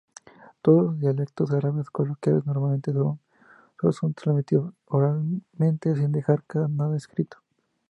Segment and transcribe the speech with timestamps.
[0.63, 3.19] Todos los dialectos árabes coloquiales normalmente solo
[3.91, 7.37] son transmitidos oralmente, sin dejar nada escrito.